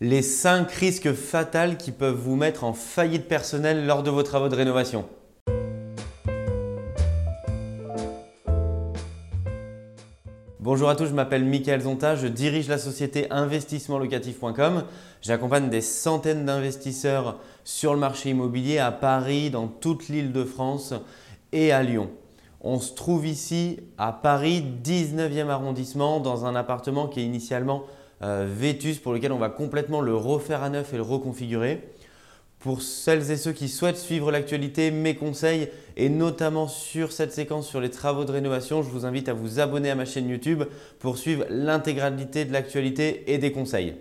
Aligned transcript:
les 0.00 0.20
5 0.20 0.70
risques 0.72 1.12
fatals 1.14 1.78
qui 1.78 1.90
peuvent 1.90 2.18
vous 2.18 2.36
mettre 2.36 2.64
en 2.64 2.74
faillite 2.74 3.28
personnelle 3.28 3.86
lors 3.86 4.02
de 4.02 4.10
vos 4.10 4.22
travaux 4.22 4.48
de 4.48 4.54
rénovation. 4.54 5.06
Bonjour 10.60 10.90
à 10.90 10.96
tous, 10.96 11.06
je 11.06 11.14
m'appelle 11.14 11.44
Michael 11.44 11.82
Zonta, 11.82 12.16
je 12.16 12.26
dirige 12.26 12.68
la 12.68 12.76
société 12.76 13.30
investissementlocatif.com. 13.30 14.82
J'accompagne 15.22 15.70
des 15.70 15.80
centaines 15.80 16.44
d'investisseurs 16.44 17.38
sur 17.64 17.94
le 17.94 18.00
marché 18.00 18.30
immobilier 18.30 18.78
à 18.78 18.90
Paris, 18.90 19.48
dans 19.50 19.68
toute 19.68 20.08
l'île 20.08 20.32
de 20.32 20.44
France 20.44 20.92
et 21.52 21.72
à 21.72 21.82
Lyon. 21.82 22.10
On 22.60 22.80
se 22.80 22.94
trouve 22.94 23.26
ici 23.26 23.78
à 23.96 24.12
Paris, 24.12 24.64
19e 24.84 25.48
arrondissement, 25.48 26.18
dans 26.18 26.44
un 26.46 26.56
appartement 26.56 27.06
qui 27.06 27.20
est 27.20 27.24
initialement 27.24 27.84
Vétus 28.20 28.98
pour 28.98 29.12
lequel 29.12 29.32
on 29.32 29.38
va 29.38 29.50
complètement 29.50 30.00
le 30.00 30.14
refaire 30.14 30.62
à 30.62 30.70
neuf 30.70 30.92
et 30.92 30.96
le 30.96 31.02
reconfigurer. 31.02 31.82
Pour 32.58 32.82
celles 32.82 33.30
et 33.30 33.36
ceux 33.36 33.52
qui 33.52 33.68
souhaitent 33.68 33.98
suivre 33.98 34.32
l'actualité, 34.32 34.90
mes 34.90 35.14
conseils 35.14 35.68
et 35.96 36.08
notamment 36.08 36.66
sur 36.66 37.12
cette 37.12 37.32
séquence 37.32 37.68
sur 37.68 37.80
les 37.80 37.90
travaux 37.90 38.24
de 38.24 38.32
rénovation, 38.32 38.82
je 38.82 38.88
vous 38.88 39.04
invite 39.04 39.28
à 39.28 39.34
vous 39.34 39.60
abonner 39.60 39.90
à 39.90 39.94
ma 39.94 40.06
chaîne 40.06 40.28
YouTube 40.28 40.64
pour 40.98 41.18
suivre 41.18 41.44
l'intégralité 41.50 42.44
de 42.44 42.52
l'actualité 42.52 43.32
et 43.32 43.38
des 43.38 43.52
conseils. 43.52 43.94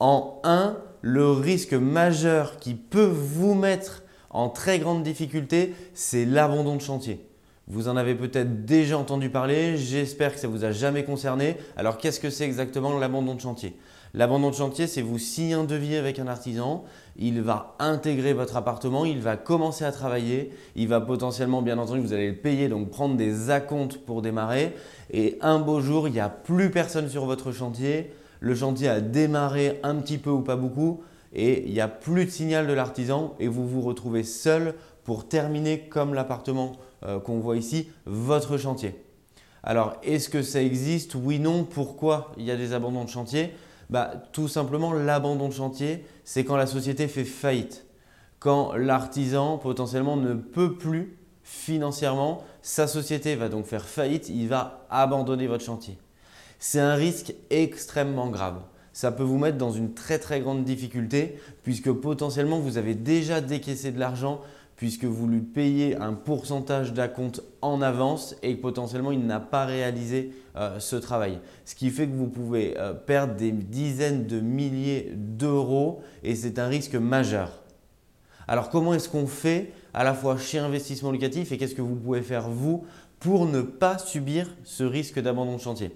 En 0.00 0.40
1, 0.44 0.76
le 1.00 1.30
risque 1.30 1.74
majeur 1.74 2.58
qui 2.58 2.74
peut 2.74 3.10
vous 3.10 3.54
mettre 3.54 4.02
en 4.30 4.48
très 4.48 4.78
grande 4.78 5.02
difficulté, 5.02 5.74
c'est 5.94 6.24
l'abandon 6.24 6.76
de 6.76 6.82
chantier. 6.82 7.27
Vous 7.70 7.88
en 7.88 7.98
avez 7.98 8.14
peut-être 8.14 8.64
déjà 8.64 8.96
entendu 8.96 9.28
parler, 9.28 9.76
j'espère 9.76 10.32
que 10.32 10.40
ça 10.40 10.48
ne 10.48 10.52
vous 10.52 10.64
a 10.64 10.72
jamais 10.72 11.04
concerné. 11.04 11.58
Alors 11.76 11.98
qu'est-ce 11.98 12.18
que 12.18 12.30
c'est 12.30 12.46
exactement 12.46 12.98
l'abandon 12.98 13.34
de 13.34 13.40
chantier? 13.42 13.76
L'abandon 14.14 14.48
de 14.48 14.54
chantier, 14.54 14.86
c'est 14.86 15.02
vous 15.02 15.18
signer 15.18 15.52
un 15.52 15.64
devis 15.64 15.96
avec 15.96 16.18
un 16.18 16.28
artisan, 16.28 16.84
il 17.18 17.42
va 17.42 17.76
intégrer 17.78 18.32
votre 18.32 18.56
appartement, 18.56 19.04
il 19.04 19.20
va 19.20 19.36
commencer 19.36 19.84
à 19.84 19.92
travailler, 19.92 20.50
il 20.76 20.88
va 20.88 21.02
potentiellement, 21.02 21.60
bien 21.60 21.76
entendu, 21.76 22.00
vous 22.00 22.14
allez 22.14 22.30
le 22.30 22.36
payer, 22.36 22.68
donc 22.68 22.88
prendre 22.88 23.18
des 23.18 23.50
acomptes 23.50 23.98
pour 23.98 24.22
démarrer. 24.22 24.74
Et 25.10 25.36
un 25.42 25.58
beau 25.58 25.82
jour, 25.82 26.08
il 26.08 26.14
n'y 26.14 26.20
a 26.20 26.30
plus 26.30 26.70
personne 26.70 27.10
sur 27.10 27.26
votre 27.26 27.52
chantier, 27.52 28.10
le 28.40 28.54
chantier 28.54 28.88
a 28.88 29.02
démarré 29.02 29.78
un 29.82 29.96
petit 29.96 30.16
peu 30.16 30.30
ou 30.30 30.40
pas 30.40 30.56
beaucoup, 30.56 31.02
et 31.34 31.66
il 31.66 31.74
n'y 31.74 31.82
a 31.82 31.88
plus 31.88 32.24
de 32.24 32.30
signal 32.30 32.66
de 32.66 32.72
l'artisan, 32.72 33.34
et 33.38 33.46
vous 33.46 33.68
vous 33.68 33.82
retrouvez 33.82 34.22
seul 34.22 34.72
pour 35.04 35.28
terminer 35.28 35.80
comme 35.80 36.14
l'appartement 36.14 36.72
euh, 37.04 37.20
qu'on 37.20 37.38
voit 37.38 37.56
ici, 37.56 37.88
votre 38.06 38.56
chantier. 38.56 38.94
Alors, 39.62 39.96
est-ce 40.02 40.28
que 40.28 40.42
ça 40.42 40.62
existe? 40.62 41.14
Oui, 41.14 41.38
non. 41.38 41.64
Pourquoi 41.64 42.32
il 42.38 42.44
y 42.44 42.50
a 42.50 42.56
des 42.56 42.72
abandons 42.72 43.04
de 43.04 43.10
chantier? 43.10 43.52
Bah, 43.90 44.12
Tout 44.32 44.48
simplement, 44.48 44.92
l'abandon 44.92 45.48
de 45.48 45.52
chantier, 45.52 46.04
c'est 46.24 46.44
quand 46.44 46.56
la 46.56 46.66
société 46.66 47.08
fait 47.08 47.24
faillite. 47.24 47.86
Quand 48.38 48.74
l'artisan 48.74 49.58
potentiellement 49.58 50.16
ne 50.16 50.34
peut 50.34 50.74
plus 50.74 51.18
financièrement, 51.42 52.44
sa 52.62 52.86
société 52.86 53.34
va 53.34 53.48
donc 53.48 53.64
faire 53.64 53.84
faillite, 53.84 54.28
il 54.28 54.48
va 54.48 54.86
abandonner 54.90 55.46
votre 55.46 55.64
chantier. 55.64 55.98
C'est 56.58 56.80
un 56.80 56.94
risque 56.94 57.34
extrêmement 57.50 58.28
grave. 58.28 58.60
Ça 58.92 59.12
peut 59.12 59.22
vous 59.22 59.38
mettre 59.38 59.58
dans 59.58 59.70
une 59.70 59.94
très 59.94 60.18
très 60.18 60.40
grande 60.40 60.64
difficulté 60.64 61.38
puisque 61.62 61.90
potentiellement 61.92 62.58
vous 62.58 62.78
avez 62.78 62.94
déjà 62.94 63.40
décaissé 63.40 63.92
de 63.92 63.98
l'argent 63.98 64.40
puisque 64.78 65.04
vous 65.04 65.26
lui 65.26 65.40
payez 65.40 65.96
un 65.96 66.14
pourcentage 66.14 66.92
d'acompte 66.92 67.42
en 67.62 67.82
avance 67.82 68.36
et 68.44 68.56
que 68.56 68.62
potentiellement 68.62 69.10
il 69.10 69.26
n'a 69.26 69.40
pas 69.40 69.66
réalisé 69.66 70.32
euh, 70.56 70.78
ce 70.78 70.94
travail. 70.94 71.40
Ce 71.64 71.74
qui 71.74 71.90
fait 71.90 72.06
que 72.06 72.14
vous 72.14 72.28
pouvez 72.28 72.78
euh, 72.78 72.94
perdre 72.94 73.34
des 73.34 73.50
dizaines 73.50 74.26
de 74.26 74.38
milliers 74.38 75.12
d'euros 75.16 76.00
et 76.22 76.36
c'est 76.36 76.60
un 76.60 76.68
risque 76.68 76.94
majeur. 76.94 77.64
Alors 78.46 78.70
comment 78.70 78.94
est-ce 78.94 79.08
qu'on 79.08 79.26
fait 79.26 79.72
à 79.92 80.04
la 80.04 80.14
fois 80.14 80.38
chez 80.38 80.60
Investissement 80.60 81.10
Locatif 81.10 81.50
et 81.50 81.58
qu'est-ce 81.58 81.74
que 81.74 81.82
vous 81.82 81.96
pouvez 81.96 82.22
faire 82.22 82.48
vous 82.48 82.86
pour 83.18 83.46
ne 83.46 83.62
pas 83.62 83.98
subir 83.98 84.48
ce 84.62 84.84
risque 84.84 85.20
d'abandon 85.20 85.56
de 85.56 85.60
chantier? 85.60 85.90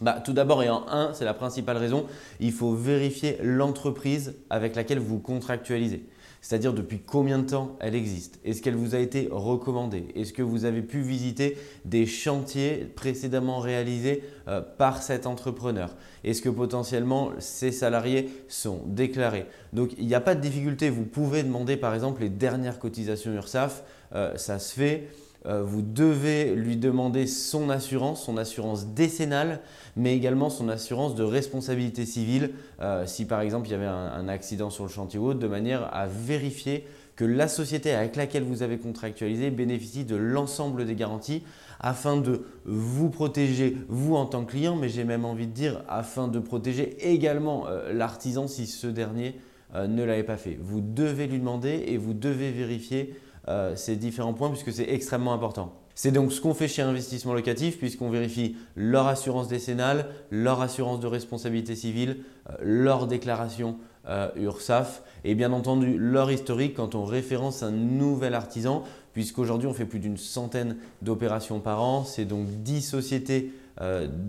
Bah, 0.00 0.20
tout 0.24 0.32
d'abord 0.32 0.64
et 0.64 0.68
en 0.68 0.88
un, 0.88 1.14
c'est 1.14 1.24
la 1.24 1.34
principale 1.34 1.76
raison, 1.76 2.06
il 2.40 2.50
faut 2.50 2.74
vérifier 2.74 3.38
l'entreprise 3.40 4.34
avec 4.50 4.74
laquelle 4.74 4.98
vous 4.98 5.20
contractualisez 5.20 6.04
c'est-à-dire 6.42 6.74
depuis 6.74 6.98
combien 6.98 7.38
de 7.38 7.48
temps 7.48 7.76
elle 7.80 7.94
existe? 7.94 8.40
Est-ce 8.44 8.60
qu'elle 8.60 8.74
vous 8.74 8.94
a 8.94 8.98
été 8.98 9.28
recommandée? 9.30 10.08
Est-ce 10.16 10.32
que 10.32 10.42
vous 10.42 10.64
avez 10.64 10.82
pu 10.82 11.00
visiter 11.00 11.56
des 11.84 12.04
chantiers 12.04 12.84
précédemment 12.96 13.60
réalisés 13.60 14.24
euh, 14.48 14.60
par 14.60 15.02
cet 15.02 15.26
entrepreneur? 15.26 15.94
Est-ce 16.24 16.42
que 16.42 16.48
potentiellement 16.48 17.30
ces 17.38 17.70
salariés 17.70 18.28
sont 18.48 18.82
déclarés? 18.86 19.46
Donc 19.72 19.92
il 19.98 20.06
n'y 20.06 20.16
a 20.16 20.20
pas 20.20 20.34
de 20.34 20.40
difficulté, 20.40 20.90
vous 20.90 21.04
pouvez 21.04 21.44
demander 21.44 21.76
par 21.76 21.94
exemple 21.94 22.20
les 22.20 22.28
dernières 22.28 22.80
cotisations 22.80 23.32
URSAF, 23.32 23.84
euh, 24.14 24.36
ça 24.36 24.58
se 24.58 24.74
fait. 24.74 25.08
Euh, 25.46 25.62
vous 25.64 25.82
devez 25.82 26.54
lui 26.54 26.76
demander 26.76 27.26
son 27.26 27.68
assurance, 27.68 28.24
son 28.24 28.36
assurance 28.36 28.86
décennale, 28.86 29.60
mais 29.96 30.14
également 30.14 30.50
son 30.50 30.68
assurance 30.68 31.16
de 31.16 31.24
responsabilité 31.24 32.06
civile 32.06 32.50
euh, 32.80 33.06
si 33.06 33.24
par 33.24 33.40
exemple 33.40 33.66
il 33.66 33.72
y 33.72 33.74
avait 33.74 33.86
un, 33.86 34.28
accident 34.28 34.70
sur 34.70 34.84
le 34.84 34.90
chantier 34.90 35.18
ou 35.18 35.26
autre, 35.26 35.40
de 35.40 35.48
manière 35.48 35.92
à 35.92 36.06
vérifier 36.06 36.86
que 37.16 37.24
la 37.24 37.48
société 37.48 37.92
avec 37.92 38.14
laquelle 38.14 38.44
vous 38.44 38.62
avez 38.62 38.78
contractualisé 38.78 39.50
bénéficie 39.50 40.04
de 40.04 40.14
l'ensemble 40.16 40.86
des 40.86 40.94
garanties 40.94 41.42
afin 41.80 42.16
de 42.16 42.44
vous 42.64 43.10
protéger, 43.10 43.76
vous 43.88 44.14
en 44.14 44.26
tant 44.26 44.44
que 44.44 44.52
client, 44.52 44.76
mais 44.76 44.88
j'ai 44.88 45.04
même 45.04 45.24
envie 45.24 45.48
de 45.48 45.52
dire 45.52 45.82
afin 45.88 46.28
de 46.28 46.38
protéger 46.38 46.96
également 47.00 47.66
euh, 47.66 47.92
l'artisan 47.92 48.46
si 48.46 48.66
ce 48.66 48.86
dernier 48.86 49.40
ne 49.74 50.04
l'avait 50.04 50.22
pas 50.22 50.36
fait. 50.36 50.58
Vous 50.60 50.82
devez 50.82 51.26
lui 51.26 51.38
demander 51.38 51.84
et 51.86 51.96
vous 51.96 52.12
devez 52.12 52.50
vérifier 52.50 53.14
euh, 53.48 53.74
ces 53.74 53.96
différents 53.96 54.34
points 54.34 54.50
puisque 54.50 54.72
c'est 54.72 54.88
extrêmement 54.88 55.32
important. 55.32 55.72
C'est 55.96 56.12
donc 56.12 56.32
ce 56.32 56.40
qu'on 56.40 56.54
fait 56.54 56.68
chez 56.68 56.82
Investissement 56.82 57.34
Locatif 57.34 57.76
puisqu'on 57.76 58.08
vérifie 58.08 58.56
leur 58.76 59.08
assurance 59.08 59.48
décennale, 59.48 60.06
leur 60.30 60.60
assurance 60.60 61.00
de 61.00 61.08
responsabilité 61.08 61.74
civile, 61.74 62.18
euh, 62.48 62.54
leur 62.60 63.08
déclaration 63.08 63.78
euh, 64.08 64.28
URSAF 64.36 65.02
et 65.24 65.34
bien 65.34 65.52
entendu 65.52 65.98
leur 65.98 66.30
historique 66.30 66.74
quand 66.74 66.94
on 66.94 67.04
référence 67.04 67.64
un 67.64 67.72
nouvel 67.72 68.34
artisan 68.34 68.84
puisqu'aujourd'hui 69.12 69.66
on 69.66 69.74
fait 69.74 69.86
plus 69.86 69.98
d'une 69.98 70.16
centaine 70.16 70.76
d'opérations 71.02 71.58
par 71.58 71.82
an. 71.82 72.04
C'est 72.04 72.24
donc 72.24 72.46
10 72.46 72.80
sociétés 72.80 73.52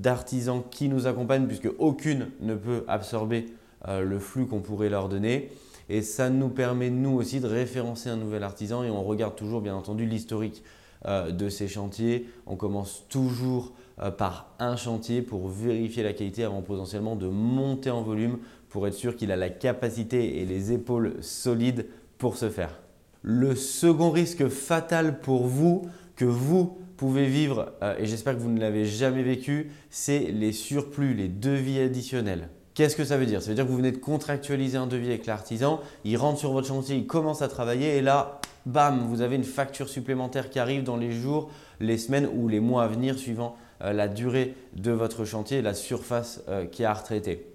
d'artisans 0.02 0.64
qui 0.72 0.88
nous 0.88 1.06
accompagnent 1.06 1.46
puisque 1.48 1.70
aucune 1.78 2.30
ne 2.40 2.56
peut 2.56 2.86
absorber 2.88 3.48
le 3.88 4.18
flux 4.18 4.48
qu'on 4.48 4.62
pourrait 4.62 4.90
leur 4.90 5.10
donner. 5.10 5.52
Et 5.90 6.02
ça 6.02 6.30
nous 6.30 6.50
permet, 6.50 6.90
nous 6.90 7.12
aussi, 7.12 7.40
de 7.40 7.48
référencer 7.48 8.10
un 8.10 8.16
nouvel 8.16 8.44
artisan 8.44 8.84
et 8.84 8.90
on 8.90 9.04
regarde 9.04 9.36
toujours, 9.36 9.62
bien 9.62 9.76
entendu, 9.76 10.06
l'historique 10.06 10.64
euh, 11.06 11.32
de 11.32 11.50
ces 11.50 11.68
chantiers. 11.68 12.30
On 12.48 12.56
commence 12.56 13.04
toujours 13.10 13.74
euh, 14.02 14.10
par 14.10 14.54
un 14.60 14.78
chantier 14.78 15.22
pour 15.22 15.50
vérifier 15.50 16.02
la 16.02 16.14
qualité 16.14 16.44
avant 16.46 16.62
potentiellement 16.62 17.16
de 17.16 17.28
monter 17.28 17.90
en 17.90 18.02
volume 18.04 18.40
pour 18.70 18.88
être 18.88 18.94
sûr 18.94 19.16
qu'il 19.16 19.32
a 19.32 19.36
la 19.36 19.50
capacité 19.50 20.42
et 20.42 20.46
les 20.46 20.72
épaules 20.72 21.16
solides 21.22 21.88
pour 22.18 22.38
ce 22.38 22.50
faire. 22.50 22.80
Le 23.22 23.56
second 23.56 24.12
risque 24.12 24.48
fatal 24.48 25.20
pour 25.20 25.46
vous, 25.46 25.84
que 26.16 26.26
vous 26.26 26.78
pouvez 26.98 27.26
vivre, 27.26 27.74
euh, 27.82 27.96
et 28.00 28.06
j'espère 28.06 28.36
que 28.36 28.42
vous 28.42 28.50
ne 28.50 28.60
l'avez 28.60 28.86
jamais 28.86 29.24
vécu, 29.24 29.72
c'est 29.90 30.32
les 30.32 30.54
surplus, 30.54 31.14
les 31.14 31.28
devis 31.28 31.80
additionnels. 31.80 32.50
Qu'est-ce 32.74 32.96
que 32.96 33.06
ça 33.06 33.18
veut 33.18 33.28
dire? 33.28 33.42
Ça 33.42 33.50
veut 33.50 33.56
dire 33.56 33.66
que 33.66 33.70
vous 33.70 33.78
venez 33.78 33.92
de 33.92 33.98
contractualiser 33.98 34.78
un 34.78 34.88
devis 34.88 35.10
avec 35.10 35.28
l'artisan, 35.28 35.80
il 36.06 36.18
rentre 36.18 36.40
sur 36.40 36.52
votre 36.52 36.68
chantier, 36.68 36.96
il 36.96 37.06
commence 37.06 37.44
à 37.44 37.48
travailler 37.48 37.98
et 37.98 38.02
là, 38.02 38.40
bam, 38.66 39.06
vous 39.08 39.22
avez 39.22 39.36
une 39.36 39.44
facture 39.44 39.90
supplémentaire 39.90 40.50
qui 40.50 40.58
arrive 40.58 40.84
dans 40.84 40.98
les 40.98 41.12
jours, 41.12 41.52
les 41.80 41.98
semaines 42.00 42.28
ou 42.34 42.48
les 42.48 42.60
mois 42.60 42.84
à 42.84 42.88
venir 42.88 43.20
suivant 43.20 43.56
euh, 43.84 43.94
la 43.94 44.08
durée 44.08 44.56
de 44.76 44.92
votre 44.92 45.24
chantier 45.24 45.62
la 45.62 45.76
surface 45.76 46.42
euh, 46.50 46.66
qui 46.66 46.82
est 46.82 46.86
à 46.86 46.94
retraiter. 46.94 47.48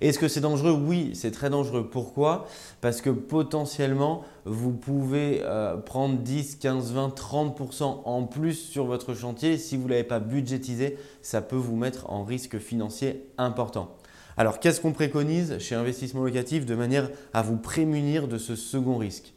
Est-ce 0.00 0.18
que 0.18 0.28
c'est 0.28 0.40
dangereux? 0.40 0.72
Oui, 0.72 1.12
c'est 1.14 1.30
très 1.30 1.50
dangereux. 1.50 1.88
Pourquoi? 1.90 2.46
Parce 2.80 3.00
que 3.00 3.10
potentiellement, 3.10 4.24
vous 4.44 4.72
pouvez 4.72 5.40
euh, 5.42 5.76
prendre 5.76 6.18
10, 6.18 6.56
15, 6.56 6.92
20, 6.92 7.08
30% 7.14 8.02
en 8.04 8.24
plus 8.24 8.54
sur 8.54 8.86
votre 8.86 9.14
chantier. 9.14 9.58
Si 9.58 9.76
vous 9.76 9.84
ne 9.84 9.90
l'avez 9.90 10.04
pas 10.04 10.20
budgétisé, 10.20 10.96
ça 11.22 11.42
peut 11.42 11.56
vous 11.56 11.76
mettre 11.76 12.10
en 12.10 12.24
risque 12.24 12.58
financier 12.58 13.26
important. 13.36 13.96
Alors, 14.40 14.58
qu'est-ce 14.58 14.80
qu'on 14.80 14.94
préconise 14.94 15.58
chez 15.58 15.74
Investissement 15.74 16.24
Locatif 16.24 16.64
de 16.64 16.74
manière 16.74 17.10
à 17.34 17.42
vous 17.42 17.58
prémunir 17.58 18.26
de 18.26 18.38
ce 18.38 18.56
second 18.56 18.96
risque? 18.96 19.34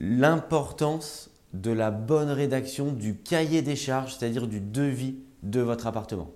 L'importance 0.00 1.28
de 1.52 1.70
la 1.70 1.90
bonne 1.90 2.30
rédaction 2.30 2.90
du 2.90 3.18
cahier 3.18 3.60
des 3.60 3.76
charges, 3.76 4.16
c'est-à-dire 4.16 4.46
du 4.46 4.62
devis 4.62 5.16
de 5.42 5.60
votre 5.60 5.86
appartement. 5.86 6.30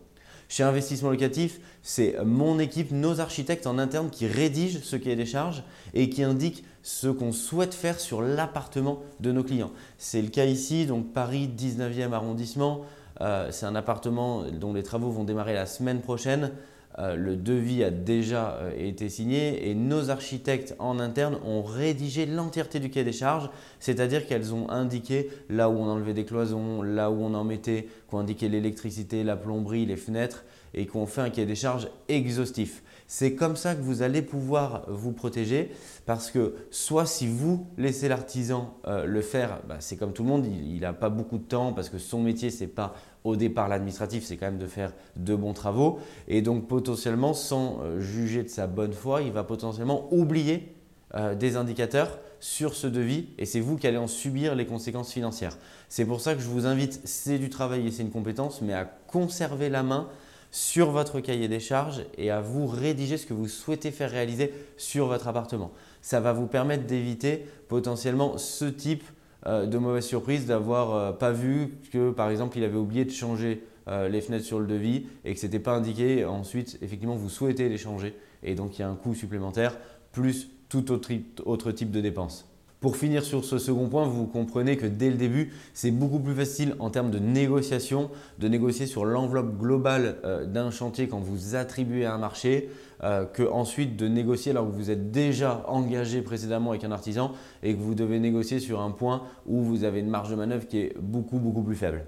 Chez 0.50 0.62
Investissement 0.62 1.08
Locatif, 1.08 1.58
c'est 1.80 2.16
mon 2.22 2.58
équipe, 2.58 2.90
nos 2.90 3.18
architectes 3.18 3.66
en 3.66 3.78
interne 3.78 4.10
qui 4.10 4.26
rédigent 4.26 4.80
ce 4.82 4.96
cahier 4.96 5.16
des 5.16 5.24
charges 5.24 5.64
et 5.94 6.10
qui 6.10 6.22
indiquent 6.22 6.66
ce 6.82 7.08
qu'on 7.08 7.32
souhaite 7.32 7.72
faire 7.72 7.98
sur 7.98 8.20
l'appartement 8.20 9.00
de 9.20 9.32
nos 9.32 9.42
clients. 9.42 9.72
C'est 9.96 10.20
le 10.20 10.28
cas 10.28 10.44
ici, 10.44 10.84
donc 10.84 11.14
Paris 11.14 11.48
19e 11.48 12.12
arrondissement. 12.12 12.82
Euh, 13.22 13.48
c'est 13.50 13.64
un 13.64 13.74
appartement 13.74 14.42
dont 14.50 14.74
les 14.74 14.82
travaux 14.82 15.10
vont 15.10 15.24
démarrer 15.24 15.54
la 15.54 15.64
semaine 15.64 16.02
prochaine. 16.02 16.52
Euh, 16.98 17.16
le 17.16 17.36
devis 17.36 17.84
a 17.84 17.90
déjà 17.90 18.58
euh, 18.60 18.72
été 18.76 19.08
signé 19.08 19.70
et 19.70 19.74
nos 19.74 20.10
architectes 20.10 20.74
en 20.78 20.98
interne 20.98 21.38
ont 21.44 21.62
rédigé 21.62 22.26
l'entièreté 22.26 22.80
du 22.80 22.90
cahier 22.90 23.04
des 23.04 23.12
charges, 23.12 23.48
c'est-à-dire 23.80 24.26
qu'elles 24.26 24.52
ont 24.52 24.68
indiqué 24.70 25.30
là 25.48 25.70
où 25.70 25.74
on 25.74 25.88
enlevait 25.88 26.12
des 26.12 26.26
cloisons, 26.26 26.82
là 26.82 27.10
où 27.10 27.22
on 27.22 27.32
en 27.34 27.44
mettait, 27.44 27.88
qu'on 28.08 28.18
indiqué 28.18 28.48
l'électricité, 28.48 29.24
la 29.24 29.36
plomberie, 29.36 29.86
les 29.86 29.96
fenêtres 29.96 30.44
et 30.74 30.86
qu'on 30.86 31.06
fait 31.06 31.22
un 31.22 31.30
cahier 31.30 31.46
des 31.46 31.54
charges 31.54 31.88
exhaustif. 32.08 32.82
C'est 33.14 33.34
comme 33.34 33.56
ça 33.56 33.74
que 33.74 33.82
vous 33.82 34.00
allez 34.00 34.22
pouvoir 34.22 34.84
vous 34.88 35.12
protéger 35.12 35.70
parce 36.06 36.30
que 36.30 36.54
soit 36.70 37.04
si 37.04 37.28
vous 37.28 37.66
laissez 37.76 38.08
l'artisan 38.08 38.74
euh, 38.86 39.04
le 39.04 39.20
faire, 39.20 39.60
bah, 39.68 39.76
c'est 39.80 39.98
comme 39.98 40.14
tout 40.14 40.22
le 40.22 40.30
monde, 40.30 40.46
il 40.46 40.80
n'a 40.80 40.94
pas 40.94 41.10
beaucoup 41.10 41.36
de 41.36 41.44
temps 41.44 41.74
parce 41.74 41.90
que 41.90 41.98
son 41.98 42.22
métier, 42.22 42.48
ce 42.48 42.64
n'est 42.64 42.70
pas 42.70 42.94
au 43.24 43.36
départ 43.36 43.68
l'administratif, 43.68 44.24
c'est 44.24 44.38
quand 44.38 44.46
même 44.46 44.56
de 44.56 44.66
faire 44.66 44.94
de 45.16 45.34
bons 45.34 45.52
travaux. 45.52 45.98
Et 46.26 46.40
donc 46.40 46.68
potentiellement, 46.68 47.34
sans 47.34 47.80
euh, 47.82 48.00
juger 48.00 48.44
de 48.44 48.48
sa 48.48 48.66
bonne 48.66 48.94
foi, 48.94 49.20
il 49.20 49.32
va 49.32 49.44
potentiellement 49.44 50.08
oublier 50.10 50.74
euh, 51.14 51.34
des 51.34 51.56
indicateurs 51.56 52.18
sur 52.40 52.74
ce 52.74 52.86
devis 52.86 53.26
et 53.36 53.44
c'est 53.44 53.60
vous 53.60 53.76
qui 53.76 53.86
allez 53.86 53.98
en 53.98 54.06
subir 54.06 54.54
les 54.54 54.64
conséquences 54.64 55.12
financières. 55.12 55.58
C'est 55.90 56.06
pour 56.06 56.22
ça 56.22 56.34
que 56.34 56.40
je 56.40 56.48
vous 56.48 56.64
invite, 56.64 56.98
c'est 57.04 57.38
du 57.38 57.50
travail 57.50 57.86
et 57.86 57.90
c'est 57.90 58.04
une 58.04 58.10
compétence, 58.10 58.62
mais 58.62 58.72
à 58.72 58.86
conserver 58.86 59.68
la 59.68 59.82
main 59.82 60.08
sur 60.52 60.90
votre 60.90 61.20
cahier 61.20 61.48
des 61.48 61.58
charges 61.58 62.04
et 62.16 62.30
à 62.30 62.40
vous 62.40 62.66
rédiger 62.66 63.16
ce 63.16 63.26
que 63.26 63.34
vous 63.34 63.48
souhaitez 63.48 63.90
faire 63.90 64.10
réaliser 64.10 64.52
sur 64.76 65.06
votre 65.06 65.26
appartement. 65.26 65.72
Ça 66.02 66.20
va 66.20 66.32
vous 66.32 66.46
permettre 66.46 66.84
d'éviter 66.84 67.46
potentiellement 67.68 68.36
ce 68.36 68.66
type 68.66 69.02
euh, 69.46 69.66
de 69.66 69.78
mauvaise 69.78 70.04
surprise 70.04 70.46
d'avoir 70.46 70.94
euh, 70.94 71.12
pas 71.12 71.32
vu 71.32 71.78
que 71.90 72.10
par 72.10 72.30
exemple 72.30 72.58
il 72.58 72.64
avait 72.64 72.76
oublié 72.76 73.04
de 73.04 73.10
changer 73.10 73.64
euh, 73.88 74.08
les 74.08 74.20
fenêtres 74.20 74.44
sur 74.44 74.60
le 74.60 74.66
devis 74.66 75.06
et 75.24 75.34
que 75.34 75.40
ce 75.40 75.46
n'était 75.46 75.58
pas 75.58 75.72
indiqué. 75.72 76.24
Ensuite, 76.24 76.78
effectivement, 76.82 77.16
vous 77.16 77.30
souhaitez 77.30 77.68
les 77.68 77.78
changer 77.78 78.14
et 78.42 78.54
donc 78.54 78.78
il 78.78 78.82
y 78.82 78.84
a 78.84 78.88
un 78.88 78.94
coût 78.94 79.14
supplémentaire 79.14 79.78
plus 80.12 80.50
tout 80.68 80.92
autre 80.92 81.72
type 81.72 81.90
de 81.90 82.00
dépenses. 82.00 82.51
Pour 82.82 82.96
finir 82.96 83.22
sur 83.22 83.44
ce 83.44 83.58
second 83.58 83.88
point, 83.88 84.08
vous 84.08 84.26
comprenez 84.26 84.76
que 84.76 84.86
dès 84.86 85.08
le 85.08 85.16
début, 85.16 85.52
c'est 85.72 85.92
beaucoup 85.92 86.18
plus 86.18 86.34
facile 86.34 86.74
en 86.80 86.90
termes 86.90 87.12
de 87.12 87.20
négociation, 87.20 88.10
de 88.40 88.48
négocier 88.48 88.86
sur 88.86 89.04
l'enveloppe 89.04 89.56
globale 89.56 90.16
euh, 90.24 90.46
d'un 90.46 90.72
chantier 90.72 91.06
quand 91.06 91.20
vous 91.20 91.54
attribuez 91.54 92.06
un 92.06 92.18
marché, 92.18 92.70
euh, 93.04 93.24
que 93.24 93.44
de 93.84 94.08
négocier 94.08 94.50
alors 94.50 94.66
que 94.66 94.72
vous 94.72 94.90
êtes 94.90 95.12
déjà 95.12 95.62
engagé 95.68 96.22
précédemment 96.22 96.70
avec 96.70 96.82
un 96.82 96.90
artisan 96.90 97.34
et 97.62 97.72
que 97.72 97.80
vous 97.80 97.94
devez 97.94 98.18
négocier 98.18 98.58
sur 98.58 98.80
un 98.80 98.90
point 98.90 99.22
où 99.46 99.62
vous 99.62 99.84
avez 99.84 100.00
une 100.00 100.10
marge 100.10 100.30
de 100.30 100.34
manœuvre 100.34 100.66
qui 100.66 100.78
est 100.78 100.96
beaucoup 100.98 101.38
beaucoup 101.38 101.62
plus 101.62 101.76
faible. 101.76 102.04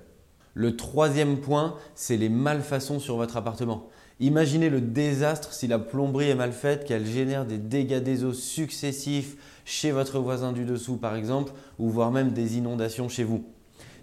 Le 0.55 0.75
troisième 0.75 1.38
point, 1.38 1.76
c'est 1.94 2.17
les 2.17 2.29
malfaçons 2.29 2.99
sur 2.99 3.17
votre 3.17 3.37
appartement. 3.37 3.88
Imaginez 4.20 4.70
le 4.70 4.81
désastre 4.81 5.52
si 5.52 5.66
la 5.66 5.78
plomberie 5.78 6.31
est 6.31 6.34
mal 6.37 6.52
faite, 6.52 6.84
qu'elle 6.84 7.06
génère 7.06 7.44
des 7.44 7.58
dégâts 7.58 8.02
des 8.02 8.25
eaux 8.25 8.32
successifs 8.32 9.37
chez 9.64 9.90
votre 9.90 10.20
voisin 10.20 10.52
du 10.52 10.64
dessous 10.64 10.96
par 10.96 11.16
exemple, 11.16 11.52
ou 11.78 11.90
voire 11.90 12.12
même 12.12 12.31
des 12.32 12.56
inondations 12.56 13.08
chez 13.08 13.25
vous. 13.25 13.44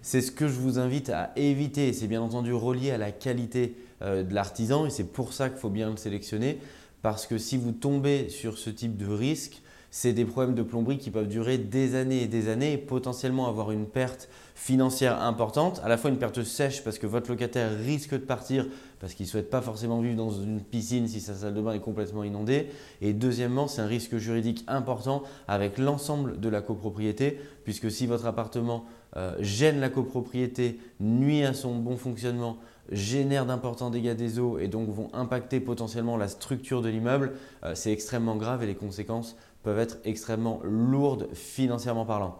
C'est 0.02 0.20
ce 0.20 0.32
que 0.32 0.48
je 0.48 0.54
vous 0.54 0.78
invite 0.78 1.10
à 1.10 1.32
éviter. 1.36 1.92
C'est 1.92 2.08
bien 2.08 2.20
entendu 2.20 2.52
relié 2.52 2.90
à 2.90 2.98
la 2.98 3.12
qualité 3.12 3.76
euh, 4.02 4.24
de 4.24 4.34
l'artisan 4.34 4.84
et 4.84 4.90
c'est 4.90 5.12
pour 5.12 5.32
ça 5.32 5.48
qu'il 5.48 5.58
faut 5.58 5.70
bien 5.70 5.90
le 5.90 5.96
sélectionner. 5.96 6.58
Parce 7.02 7.26
que 7.26 7.38
si 7.38 7.56
vous 7.56 7.72
tombez 7.72 8.28
sur 8.28 8.58
ce 8.58 8.68
type 8.68 8.96
de 8.96 9.06
risque, 9.06 9.62
c'est 9.94 10.14
des 10.14 10.24
problèmes 10.24 10.54
de 10.54 10.62
plomberie 10.62 10.96
qui 10.96 11.10
peuvent 11.10 11.28
durer 11.28 11.58
des 11.58 11.94
années 11.94 12.22
et 12.22 12.26
des 12.26 12.48
années 12.48 12.72
et 12.72 12.78
potentiellement 12.78 13.46
avoir 13.46 13.72
une 13.72 13.84
perte 13.84 14.30
financière 14.54 15.20
importante, 15.20 15.82
à 15.84 15.88
la 15.88 15.98
fois 15.98 16.08
une 16.08 16.16
perte 16.16 16.42
sèche 16.42 16.82
parce 16.82 16.98
que 16.98 17.06
votre 17.06 17.30
locataire 17.30 17.70
risque 17.78 18.14
de 18.14 18.24
partir 18.24 18.66
parce 19.00 19.12
qu'il 19.12 19.26
ne 19.26 19.30
souhaite 19.30 19.50
pas 19.50 19.60
forcément 19.60 20.00
vivre 20.00 20.16
dans 20.16 20.30
une 20.30 20.62
piscine 20.62 21.06
si 21.08 21.20
sa 21.20 21.34
salle 21.34 21.52
de 21.52 21.60
bain 21.60 21.74
est 21.74 21.80
complètement 21.80 22.24
inondée, 22.24 22.68
et 23.00 23.12
deuxièmement, 23.12 23.66
c'est 23.66 23.82
un 23.82 23.86
risque 23.86 24.16
juridique 24.16 24.64
important 24.66 25.24
avec 25.46 25.76
l'ensemble 25.76 26.40
de 26.40 26.48
la 26.48 26.62
copropriété, 26.62 27.38
puisque 27.64 27.90
si 27.90 28.06
votre 28.06 28.26
appartement 28.26 28.84
euh, 29.16 29.34
gêne 29.40 29.80
la 29.80 29.88
copropriété, 29.90 30.78
nuit 31.00 31.44
à 31.44 31.52
son 31.52 31.74
bon 31.74 31.96
fonctionnement, 31.96 32.58
génère 32.90 33.44
d'importants 33.44 33.90
dégâts 33.90 34.14
des 34.14 34.38
eaux 34.38 34.58
et 34.58 34.68
donc 34.68 34.88
vont 34.88 35.10
impacter 35.12 35.60
potentiellement 35.60 36.16
la 36.16 36.28
structure 36.28 36.80
de 36.80 36.88
l'immeuble, 36.88 37.32
euh, 37.64 37.74
c'est 37.74 37.92
extrêmement 37.92 38.36
grave 38.36 38.62
et 38.62 38.66
les 38.66 38.74
conséquences 38.74 39.36
peuvent 39.62 39.78
être 39.78 39.98
extrêmement 40.04 40.60
lourdes 40.64 41.28
financièrement 41.34 42.04
parlant. 42.04 42.38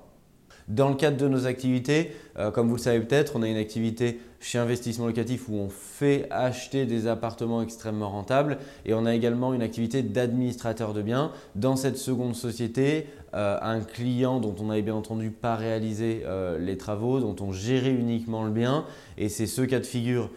Dans 0.69 0.89
le 0.89 0.95
cadre 0.95 1.17
de 1.17 1.29
nos 1.29 1.47
activités, 1.47 2.13
euh, 2.39 2.51
comme 2.51 2.69
vous 2.69 2.77
le 2.77 2.81
savez 2.81 3.01
peut-être, 3.01 3.35
on 3.37 3.43
a 3.43 3.49
une 3.49 3.57
activité 3.57 4.21
chez 4.41 4.59
Investissement 4.59 5.07
Locatif 5.07 5.49
où 5.49 5.55
on 5.55 5.69
fait 5.69 6.27
acheter 6.31 6.85
des 6.85 7.07
appartements 7.07 7.63
extrêmement 7.63 8.11
rentables 8.11 8.59
et 8.85 8.95
on 8.95 9.07
a 9.07 9.15
également 9.15 9.55
une 9.55 9.63
activité 9.63 10.03
d'administrateur 10.03 10.95
de 10.95 11.03
biens. 11.03 11.31
Dans 11.55 11.77
cette 11.77 11.97
seconde 11.97 12.35
société, 12.35 13.07
euh, 13.35 13.59
un 13.61 13.81
client 13.81 14.41
dont 14.41 14.55
on 14.61 14.67
n'avait 14.67 14.83
bien 14.83 14.95
entendu 14.95 15.31
pas 15.31 15.55
réalisé 15.55 16.23
euh, 16.27 16.59
les 16.59 16.77
travaux, 16.77 17.21
dont 17.21 17.37
on 17.41 17.53
gérait 17.53 17.93
uniquement 17.93 18.45
le 18.45 18.51
bien 18.51 18.85
et 19.17 19.29
c'est 19.29 19.47
ce 19.47 19.63
cas 19.63 19.79
de 19.79 19.87
figure 19.87 20.31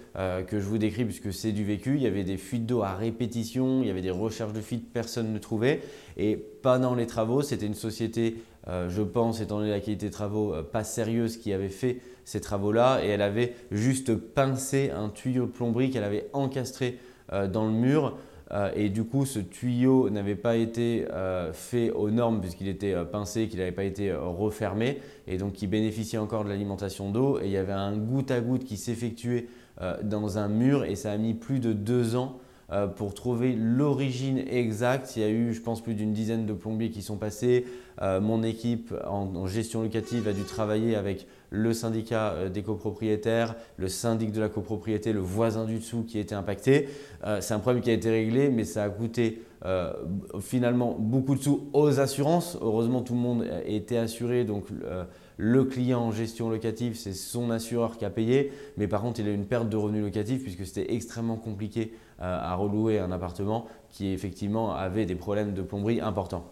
que 0.48 0.62
je 0.62 0.66
vous 0.66 0.78
décris 0.78 1.04
puisque 1.04 1.34
c'est 1.34 1.52
du 1.52 1.66
vécu. 1.66 1.96
Il 1.96 2.02
y 2.02 2.08
avait 2.08 2.24
des 2.24 2.38
fuites 2.38 2.66
d'eau 2.66 2.84
à 2.84 2.94
répétition, 2.94 3.82
il 3.82 3.88
y 3.88 3.92
avait 3.92 4.02
des 4.02 4.12
recherches 4.12 4.54
de 4.54 4.62
fuites, 4.62 4.94
personne 4.94 5.34
ne 5.34 5.40
trouvait 5.40 5.82
et 6.16 6.38
pendant 6.62 6.96
les 6.96 7.06
travaux, 7.06 7.42
c'était 7.42 7.66
une 7.66 7.74
société 7.76 8.38
euh, 8.68 8.90
je 8.90 9.02
pense, 9.02 9.42
étant 9.42 9.60
donné 9.60 9.70
la 9.70 9.80
qualité 9.80 10.08
des 10.08 10.12
travaux, 10.12 10.54
euh, 10.54 10.64
pas 10.64 10.84
sérieuse 10.84 11.38
qui 11.38 11.54
avait 11.54 11.70
fait 11.70 12.02
ces 12.24 12.42
travaux-là 12.42 13.02
et 13.04 13.10
elle 13.10 13.22
avait 13.22 13.54
juste 13.72 14.16
pincé 14.16 14.90
un 14.90 15.10
tuyau 15.10 15.46
de 15.46 15.52
plomberie 15.52 15.92
qu'elle 15.92 16.04
avait 16.04 16.30
encastré 16.34 16.98
euh, 17.32 17.48
dans 17.48 17.66
le 17.66 17.72
mur. 17.72 18.18
et 18.76 18.90
du 18.90 19.04
coup, 19.04 19.26
ce 19.26 19.40
tuyau 19.40 20.10
n'avait 20.12 20.36
pas 20.36 20.56
été 20.56 21.06
fait 21.52 21.90
aux 21.90 22.12
normes 22.12 22.42
puisqu'il 22.42 22.68
était 22.68 22.94
pincé, 23.12 23.48
qu'il 23.48 23.58
n'avait 23.58 23.72
pas 23.72 23.84
été 23.84 24.14
refermé 24.14 25.02
et 25.28 25.38
donc 25.38 25.54
qui 25.54 25.66
bénéficiait 25.66 26.20
encore 26.20 26.44
de 26.44 26.50
l'alimentation 26.50 27.10
d'eau. 27.10 27.40
Et 27.40 27.46
il 27.46 27.52
y 27.52 27.58
avait 27.58 27.74
un 27.74 27.98
goutte 27.98 28.30
à 28.30 28.40
goutte 28.42 28.64
qui 28.64 28.78
s'effectuait 28.78 29.48
dans 30.04 30.38
un 30.38 30.48
mur 30.48 30.86
et 30.86 30.96
ça 30.96 31.12
a 31.12 31.18
mis 31.18 31.34
plus 31.34 31.60
de 31.60 31.74
deux 31.74 32.16
ans 32.16 32.38
euh, 32.72 32.88
pour 32.88 33.14
trouver 33.14 33.54
l'origine 33.56 34.40
exacte. 34.40 35.16
Il 35.16 35.22
y 35.22 35.26
a 35.26 35.30
eu, 35.30 35.54
je 35.54 35.62
pense, 35.62 35.82
plus 35.82 35.94
d'une 35.94 36.14
dizaine 36.14 36.48
de 36.48 36.54
plombiers 36.54 36.90
qui 36.90 37.04
sont 37.04 37.18
passés. 37.18 37.66
Euh, 38.02 38.20
mon 38.20 38.42
équipe 38.42 38.92
en, 39.08 39.46
gestion 39.46 39.84
locative 39.84 40.28
a 40.28 40.34
dû 40.34 40.42
travailler 40.42 40.96
avec 40.96 41.28
le 41.52 41.74
syndicat 41.74 42.32
euh, 42.32 42.50
des 42.50 42.64
copropriétaires, 42.64 43.56
le 43.78 43.88
syndic 43.88 44.32
de 44.32 44.42
la 44.42 44.50
copropriété, 44.50 45.14
le 45.14 45.20
voisin 45.20 45.66
du 45.66 45.78
dessous 45.78 46.04
qui 46.04 46.18
était 46.18 46.34
impacté. 46.34 46.90
C'est 47.40 47.56
un 47.56 47.60
problème 47.60 47.82
qui 47.82 47.90
a 47.90 47.94
été 47.94 48.10
réglé, 48.10 48.50
mais 48.50 48.66
ça 48.66 48.84
a 48.84 48.90
coûté 48.90 49.42
finalement 50.42 50.96
beaucoup 51.00 51.34
de 51.34 51.42
sous 51.42 51.70
aux 51.74 52.00
assurances. 52.00 52.56
Heureusement, 52.62 53.02
tout 53.02 53.16
le 53.16 53.20
monde 53.20 53.48
était 53.66 53.98
assuré, 53.98 54.44
donc 54.44 54.66
le 55.38 55.64
client 55.64 56.02
en 56.02 56.12
gestion 56.12 56.52
locative, 56.52 56.96
c'est 56.96 57.14
son 57.14 57.50
assureur 57.50 57.98
qui 57.98 58.06
a 58.06 58.12
payé, 58.12 58.52
mais 58.78 58.88
par 58.88 59.02
contre, 59.02 59.22
il 59.22 59.28
a 59.28 59.32
eu 59.32 59.36
une 59.36 59.48
perte 59.48 59.68
de 59.68 59.76
revenus 59.76 60.04
locatifs 60.04 60.44
puisque 60.44 60.68
c'était 60.68 60.94
extrêmement 60.94 61.38
compliqué 61.38 61.94
à 62.20 62.56
relouer 62.56 63.00
un 63.00 63.12
appartement 63.12 63.68
qui 63.90 64.14
effectivement 64.14 64.74
avait 64.74 65.06
des 65.06 65.16
problèmes 65.16 65.54
de 65.54 65.62
plomberie 65.62 66.00
importants. 66.00 66.46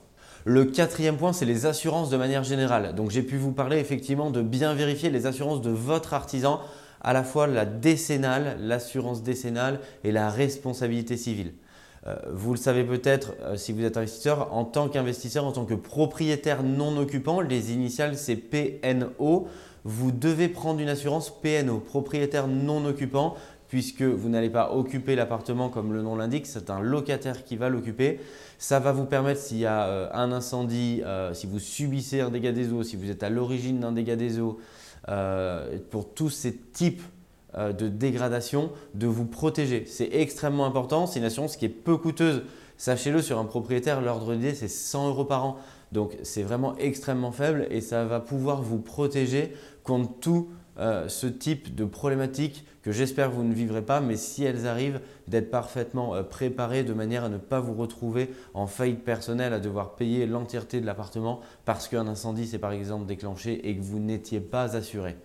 Le 0.45 0.65
quatrième 0.65 1.15
point, 1.15 1.31
c'est 1.31 1.45
les 1.45 1.65
assurances 1.65 2.09
de 2.09 2.17
manière 2.17 2.43
générale. 2.43 2.95
Donc 2.95 3.11
j'ai 3.11 3.23
pu 3.23 3.37
vous 3.37 3.53
parler 3.53 3.77
effectivement 3.77 4.29
de 4.29 4.41
bien 4.41 4.73
vérifier 4.73 5.09
les 5.09 5.25
assurances 5.25 5.61
de 5.61 5.69
votre 5.69 6.13
artisan, 6.13 6.59
à 6.99 7.13
la 7.13 7.23
fois 7.23 7.47
la 7.47 7.65
décennale, 7.65 8.57
l'assurance 8.59 9.23
décennale 9.23 9.79
et 10.03 10.11
la 10.11 10.29
responsabilité 10.29 11.15
civile. 11.15 11.53
Euh, 12.07 12.15
vous 12.33 12.51
le 12.51 12.57
savez 12.57 12.83
peut-être 12.83 13.33
euh, 13.41 13.55
si 13.55 13.71
vous 13.71 13.85
êtes 13.85 13.95
investisseur, 13.95 14.53
en 14.53 14.65
tant 14.65 14.89
qu'investisseur, 14.89 15.45
en 15.45 15.53
tant 15.53 15.63
que 15.63 15.75
propriétaire 15.75 16.61
non 16.61 16.97
occupant, 16.97 17.39
les 17.39 17.71
initiales 17.71 18.17
c'est 18.17 18.35
PNO, 18.35 19.47
vous 19.85 20.11
devez 20.11 20.49
prendre 20.49 20.81
une 20.81 20.89
assurance 20.89 21.29
PNO, 21.41 21.79
propriétaire 21.79 22.47
non 22.49 22.85
occupant 22.85 23.35
puisque 23.73 24.03
vous 24.03 24.29
n'allez 24.29 24.51
pas 24.51 24.71
occuper 24.71 25.15
l'appartement 25.15 25.67
comme 25.67 25.93
le 25.93 26.03
nom 26.03 26.15
l'indique, 26.15 26.45
c'est 26.45 26.69
un 26.69 26.79
locataire 26.79 27.43
qui 27.43 27.55
va 27.55 27.69
l'occuper. 27.69 28.19
Ça 28.59 28.79
va 28.79 28.91
vous 28.91 29.05
permettre 29.05 29.41
s'il 29.41 29.57
y 29.57 29.65
a 29.65 29.87
euh, 29.87 30.09
un 30.13 30.31
incendie, 30.31 31.01
euh, 31.03 31.33
si 31.33 31.47
vous 31.47 31.57
subissez 31.57 32.21
un 32.21 32.29
dégât 32.29 32.51
des 32.51 32.71
eaux, 32.71 32.83
si 32.83 32.97
vous 32.97 33.09
êtes 33.09 33.23
à 33.23 33.31
l'origine 33.31 33.79
d'un 33.79 33.91
dégât 33.91 34.15
des 34.15 34.39
eaux, 34.39 34.59
euh, 35.09 35.79
pour 35.89 36.13
tous 36.13 36.29
ces 36.29 36.55
types 36.55 37.01
de 37.57 37.87
dégradation, 37.87 38.71
de 38.93 39.07
vous 39.07 39.25
protéger. 39.25 39.85
C'est 39.87 40.09
extrêmement 40.11 40.67
important, 40.67 41.07
c'est 41.07 41.17
une 41.17 41.25
assurance 41.25 41.57
qui 41.57 41.65
est 41.65 41.69
peu 41.69 41.97
coûteuse. 41.97 42.43
Sachez-le, 42.77 43.23
sur 43.23 43.39
un 43.39 43.45
propriétaire, 43.45 44.01
l'ordre 44.01 44.35
d'idée, 44.35 44.53
c'est 44.53 44.67
100 44.67 45.09
euros 45.09 45.25
par 45.25 45.45
an. 45.45 45.57
Donc 45.91 46.15
c'est 46.21 46.43
vraiment 46.43 46.75
extrêmement 46.77 47.31
faible 47.31 47.65
et 47.71 47.81
ça 47.81 48.05
va 48.05 48.19
pouvoir 48.19 48.61
vous 48.61 48.79
protéger 48.79 49.53
contre 49.83 50.11
tout 50.19 50.49
euh, 50.79 51.07
ce 51.07 51.27
type 51.27 51.75
de 51.75 51.85
problématiques 51.85 52.65
que 52.81 52.91
j'espère 52.91 53.29
vous 53.29 53.43
ne 53.43 53.53
vivrez 53.53 53.83
pas, 53.83 54.01
mais 54.01 54.17
si 54.17 54.43
elles 54.43 54.65
arrivent, 54.65 54.99
d'être 55.27 55.51
parfaitement 55.51 56.15
euh, 56.15 56.23
préparé 56.23 56.83
de 56.83 56.93
manière 56.93 57.23
à 57.23 57.29
ne 57.29 57.37
pas 57.37 57.59
vous 57.59 57.75
retrouver 57.75 58.31
en 58.55 58.65
faillite 58.65 59.03
personnelle, 59.03 59.53
à 59.53 59.59
devoir 59.59 59.95
payer 59.95 60.25
l'entièreté 60.25 60.81
de 60.81 60.85
l'appartement 60.85 61.41
parce 61.65 61.87
qu'un 61.87 62.07
incendie 62.07 62.47
s'est 62.47 62.57
par 62.57 62.71
exemple 62.71 63.05
déclenché 63.05 63.69
et 63.69 63.75
que 63.75 63.81
vous 63.81 63.99
n'étiez 63.99 64.39
pas 64.39 64.75
assuré. 64.75 65.15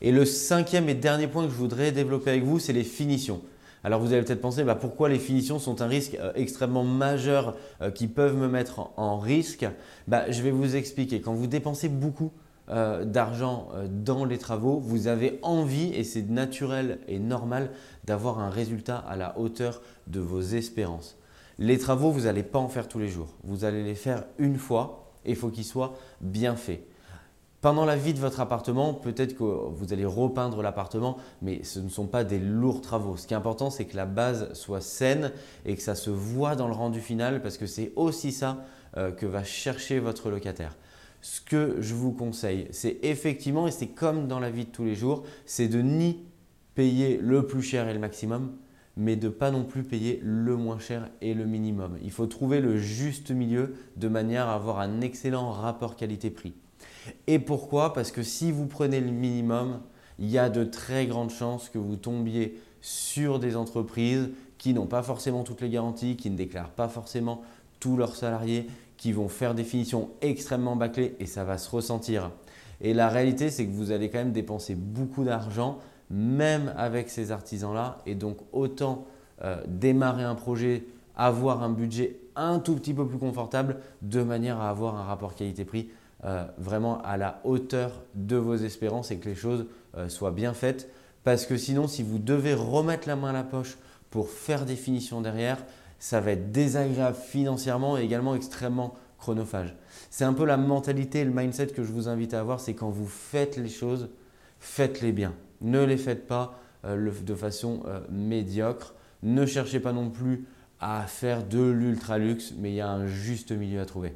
Et 0.00 0.12
le 0.12 0.24
cinquième 0.24 0.88
et 0.88 0.94
dernier 0.94 1.28
point 1.28 1.44
que 1.44 1.50
je 1.50 1.56
voudrais 1.56 1.92
développer 1.92 2.30
avec 2.30 2.44
vous, 2.44 2.58
c'est 2.58 2.72
les 2.72 2.82
finitions. 2.82 3.42
Alors 3.84 4.00
vous 4.00 4.14
allez 4.14 4.22
peut-être 4.22 4.40
penser 4.40 4.64
bah, 4.64 4.74
pourquoi 4.74 5.10
les 5.10 5.18
finitions 5.18 5.58
sont 5.58 5.82
un 5.82 5.86
risque 5.86 6.14
euh, 6.14 6.32
extrêmement 6.34 6.84
majeur 6.84 7.54
qui 7.94 8.08
peuvent 8.08 8.36
me 8.36 8.48
mettre 8.48 8.90
en, 8.96 9.18
risque? 9.18 9.66
Bah, 10.08 10.30
je 10.30 10.42
vais 10.42 10.50
vous 10.50 10.74
expliquer. 10.74 11.20
Quand 11.20 11.34
vous 11.34 11.46
dépensez 11.46 11.88
beaucoup 11.90 12.32
euh, 12.68 13.04
d'argent 13.04 13.68
dans 13.90 14.24
les 14.24 14.38
travaux, 14.38 14.78
vous 14.78 15.06
avez 15.06 15.38
envie, 15.42 15.92
et 15.94 16.04
c'est 16.04 16.28
naturel 16.28 16.98
et 17.08 17.18
normal, 17.18 17.70
d'avoir 18.04 18.38
un 18.38 18.50
résultat 18.50 18.98
à 18.98 19.16
la 19.16 19.38
hauteur 19.38 19.82
de 20.06 20.20
vos 20.20 20.40
espérances. 20.40 21.16
Les 21.58 21.78
travaux, 21.78 22.10
vous 22.10 22.22
n'allez 22.22 22.42
pas 22.42 22.58
en 22.58 22.68
faire 22.68 22.88
tous 22.88 22.98
les 22.98 23.08
jours. 23.08 23.34
Vous 23.44 23.64
allez 23.64 23.82
les 23.82 23.94
faire 23.94 24.24
une 24.38 24.58
fois 24.58 25.12
et 25.24 25.30
il 25.30 25.36
faut 25.36 25.48
qu'ils 25.48 25.64
soient 25.64 25.94
bien 26.20 26.54
faits. 26.54 26.86
Pendant 27.62 27.86
la 27.86 27.96
vie 27.96 28.14
de 28.14 28.20
votre 28.20 28.40
appartement, 28.40 28.92
peut-être 28.94 29.34
que 29.36 29.42
vous 29.42 29.92
allez 29.92 30.04
repeindre 30.04 30.62
l'appartement, 30.62 31.16
mais 31.40 31.64
ce 31.64 31.80
ne 31.80 31.88
sont 31.88 32.06
pas 32.06 32.22
des 32.22 32.38
lourds 32.38 32.82
travaux. 32.82 33.16
Ce 33.16 33.26
qui 33.26 33.34
est 33.34 33.36
important, 33.36 33.70
c'est 33.70 33.86
que 33.86 33.96
la 33.96 34.04
base 34.04 34.52
soit 34.52 34.82
saine 34.82 35.32
et 35.64 35.74
que 35.74 35.82
ça 35.82 35.94
se 35.94 36.10
voit 36.10 36.54
dans 36.54 36.68
le 36.68 36.74
rendu 36.74 37.00
final 37.00 37.42
parce 37.42 37.56
que 37.56 37.66
c'est 37.66 37.92
aussi 37.96 38.30
ça 38.30 38.58
euh, 38.96 39.10
que 39.10 39.26
va 39.26 39.42
chercher 39.42 39.98
votre 39.98 40.30
locataire. 40.30 40.76
Ce 41.26 41.40
que 41.40 41.78
je 41.80 41.92
vous 41.92 42.12
conseille, 42.12 42.68
c'est 42.70 42.98
effectivement, 43.02 43.66
et 43.66 43.72
c'est 43.72 43.88
comme 43.88 44.28
dans 44.28 44.38
la 44.38 44.48
vie 44.48 44.64
de 44.64 44.70
tous 44.70 44.84
les 44.84 44.94
jours, 44.94 45.24
c'est 45.44 45.66
de 45.66 45.82
ni 45.82 46.22
payer 46.76 47.18
le 47.20 47.44
plus 47.44 47.62
cher 47.62 47.88
et 47.88 47.92
le 47.92 47.98
maximum, 47.98 48.52
mais 48.96 49.16
de 49.16 49.28
pas 49.28 49.50
non 49.50 49.64
plus 49.64 49.82
payer 49.82 50.20
le 50.22 50.54
moins 50.54 50.78
cher 50.78 51.10
et 51.20 51.34
le 51.34 51.44
minimum. 51.44 51.98
Il 52.04 52.12
faut 52.12 52.26
trouver 52.26 52.60
le 52.60 52.78
juste 52.78 53.32
milieu 53.32 53.74
de 53.96 54.06
manière 54.06 54.46
à 54.46 54.54
avoir 54.54 54.78
un 54.78 55.00
excellent 55.00 55.50
rapport 55.50 55.96
qualité-prix. 55.96 56.54
Et 57.26 57.40
pourquoi? 57.40 57.92
Parce 57.92 58.12
que 58.12 58.22
si 58.22 58.52
vous 58.52 58.66
prenez 58.66 59.00
le 59.00 59.10
minimum, 59.10 59.80
il 60.20 60.30
y 60.30 60.38
a 60.38 60.48
de 60.48 60.62
très 60.62 61.08
grandes 61.08 61.30
chances 61.30 61.68
que 61.70 61.78
vous 61.78 61.96
tombiez 61.96 62.56
sur 62.80 63.40
des 63.40 63.56
entreprises 63.56 64.30
qui 64.58 64.74
n'ont 64.74 64.86
pas 64.86 65.02
forcément 65.02 65.42
toutes 65.42 65.60
les 65.60 65.70
garanties, 65.70 66.14
qui 66.14 66.30
ne 66.30 66.36
déclarent 66.36 66.70
pas 66.70 66.88
forcément 66.88 67.42
tous 67.80 67.96
leurs 67.96 68.14
salariés, 68.14 68.68
qui 68.96 69.12
vont 69.12 69.28
faire 69.28 69.54
des 69.54 69.64
finitions 69.64 70.10
extrêmement 70.20 70.76
bâclées 70.76 71.16
et 71.20 71.26
ça 71.26 71.44
va 71.44 71.58
se 71.58 71.70
ressentir. 71.70 72.30
Et 72.80 72.94
la 72.94 73.08
réalité, 73.08 73.50
c'est 73.50 73.66
que 73.66 73.72
vous 73.72 73.90
allez 73.90 74.10
quand 74.10 74.18
même 74.18 74.32
dépenser 74.32 74.74
beaucoup 74.74 75.24
d'argent, 75.24 75.78
même 76.10 76.72
avec 76.76 77.08
ces 77.08 77.32
artisans-là. 77.32 77.98
Et 78.06 78.14
donc, 78.14 78.38
autant 78.52 79.06
euh, 79.42 79.62
démarrer 79.66 80.24
un 80.24 80.34
projet, 80.34 80.84
avoir 81.16 81.62
un 81.62 81.70
budget 81.70 82.18
un 82.36 82.58
tout 82.58 82.74
petit 82.74 82.92
peu 82.92 83.06
plus 83.06 83.18
confortable, 83.18 83.78
de 84.02 84.22
manière 84.22 84.60
à 84.60 84.68
avoir 84.68 84.96
un 84.96 85.04
rapport 85.04 85.34
qualité-prix 85.34 85.88
euh, 86.24 86.44
vraiment 86.58 87.00
à 87.02 87.16
la 87.16 87.40
hauteur 87.44 88.02
de 88.14 88.36
vos 88.36 88.56
espérances 88.56 89.10
et 89.10 89.18
que 89.18 89.28
les 89.28 89.34
choses 89.34 89.66
euh, 89.96 90.08
soient 90.08 90.30
bien 90.30 90.52
faites. 90.54 90.90
Parce 91.24 91.46
que 91.46 91.56
sinon, 91.56 91.88
si 91.88 92.02
vous 92.02 92.18
devez 92.18 92.54
remettre 92.54 93.08
la 93.08 93.16
main 93.16 93.30
à 93.30 93.32
la 93.32 93.42
poche 93.42 93.78
pour 94.10 94.30
faire 94.30 94.64
des 94.64 94.76
finitions 94.76 95.20
derrière, 95.20 95.58
ça 95.98 96.20
va 96.20 96.32
être 96.32 96.52
désagréable 96.52 97.16
financièrement 97.16 97.98
et 97.98 98.02
également 98.02 98.34
extrêmement 98.34 98.94
chronophage. 99.18 99.74
C'est 100.10 100.24
un 100.24 100.32
peu 100.32 100.44
la 100.44 100.56
mentalité 100.56 101.24
le 101.24 101.30
mindset 101.32 101.68
que 101.68 101.82
je 101.82 101.92
vous 101.92 102.08
invite 102.08 102.34
à 102.34 102.40
avoir, 102.40 102.60
c'est 102.60 102.74
quand 102.74 102.90
vous 102.90 103.06
faites 103.06 103.56
les 103.56 103.68
choses, 103.68 104.10
faites-les 104.60 105.12
bien. 105.12 105.34
Ne 105.60 105.84
les 105.84 105.96
faites 105.96 106.26
pas 106.26 106.58
euh, 106.84 107.10
de 107.22 107.34
façon 107.34 107.82
médiocre. 108.10 108.94
Ne 109.22 109.46
cherchez 109.46 109.80
pas 109.80 109.92
non 109.92 110.10
plus 110.10 110.46
à 110.80 111.06
faire 111.06 111.44
de 111.46 111.62
l'ultra 111.62 112.18
luxe, 112.18 112.52
mais 112.58 112.70
il 112.72 112.74
y 112.74 112.80
a 112.80 112.90
un 112.90 113.06
juste 113.06 113.52
milieu 113.52 113.80
à 113.80 113.86
trouver. 113.86 114.14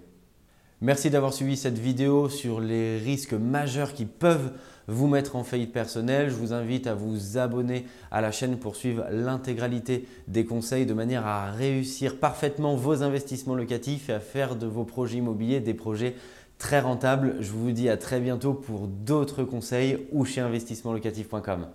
Merci 0.82 1.10
d'avoir 1.10 1.34
suivi 1.34 1.58
cette 1.58 1.76
vidéo 1.76 2.30
sur 2.30 2.58
les 2.58 2.96
risques 2.96 3.34
majeurs 3.34 3.92
qui 3.92 4.06
peuvent 4.06 4.52
vous 4.88 5.08
mettre 5.08 5.36
en 5.36 5.44
faillite 5.44 5.74
personnelle. 5.74 6.30
Je 6.30 6.34
vous 6.34 6.54
invite 6.54 6.86
à 6.86 6.94
vous 6.94 7.36
abonner 7.36 7.84
à 8.10 8.22
la 8.22 8.32
chaîne 8.32 8.56
pour 8.56 8.76
suivre 8.76 9.04
l'intégralité 9.10 10.08
des 10.26 10.46
conseils 10.46 10.86
de 10.86 10.94
manière 10.94 11.26
à 11.26 11.50
réussir 11.50 12.18
parfaitement 12.18 12.76
vos 12.76 13.02
investissements 13.02 13.54
locatifs 13.54 14.08
et 14.08 14.14
à 14.14 14.20
faire 14.20 14.56
de 14.56 14.66
vos 14.66 14.84
projets 14.84 15.18
immobiliers 15.18 15.60
des 15.60 15.74
projets 15.74 16.16
très 16.56 16.80
rentables. 16.80 17.36
Je 17.40 17.52
vous 17.52 17.72
dis 17.72 17.90
à 17.90 17.98
très 17.98 18.18
bientôt 18.18 18.54
pour 18.54 18.88
d'autres 18.88 19.44
conseils 19.44 20.06
ou 20.12 20.24
chez 20.24 20.40
investissementlocatif.com. 20.40 21.66